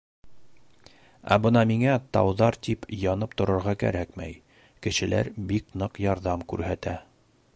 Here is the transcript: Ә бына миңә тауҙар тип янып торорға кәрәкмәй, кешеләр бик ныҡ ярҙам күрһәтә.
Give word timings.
Ә 1.35 1.35
бына 1.43 1.61
миңә 1.71 1.97
тауҙар 2.17 2.57
тип 2.69 2.87
янып 3.01 3.37
торорға 3.41 3.75
кәрәкмәй, 3.85 4.35
кешеләр 4.87 5.33
бик 5.53 5.69
ныҡ 5.83 6.03
ярҙам 6.09 6.49
күрһәтә. 6.55 6.99